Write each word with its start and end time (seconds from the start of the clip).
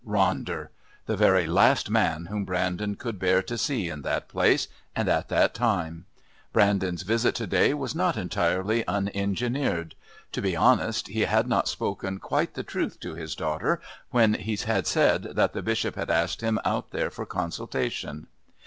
Ronder! 0.03 0.69
The 1.05 1.15
very 1.15 1.45
last 1.45 1.87
man 1.91 2.25
whom 2.25 2.43
Brandon 2.43 2.95
could 2.95 3.19
bear 3.19 3.43
to 3.43 3.55
see 3.55 3.87
in 3.87 4.01
that 4.01 4.29
place 4.29 4.67
and 4.95 5.07
at 5.07 5.29
that 5.29 5.53
time! 5.53 6.05
Brandon's 6.51 7.03
visit 7.03 7.35
to 7.35 7.45
day 7.45 7.75
was 7.75 7.93
not 7.93 8.17
entirely 8.17 8.83
unengineered. 8.87 9.93
To 10.31 10.41
be 10.41 10.55
honest, 10.55 11.09
he 11.09 11.25
had 11.25 11.47
not 11.47 11.67
spoken 11.67 12.17
quite 12.17 12.55
the 12.55 12.63
truth 12.63 12.99
to 13.01 13.13
his 13.13 13.35
daughter 13.35 13.79
when 14.09 14.33
he 14.33 14.55
had 14.55 14.87
said 14.87 15.35
that 15.35 15.53
the 15.53 15.61
Bishop 15.61 15.93
had 15.95 16.09
asked 16.09 16.41
him 16.41 16.59
out 16.65 16.89
there 16.89 17.11
for 17.11 17.27
consultation. 17.27 18.25